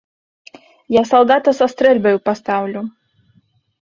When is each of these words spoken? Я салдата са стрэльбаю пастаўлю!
Я 0.99 1.03
салдата 1.11 1.51
са 1.59 1.67
стрэльбаю 1.73 2.17
пастаўлю! 2.31 2.81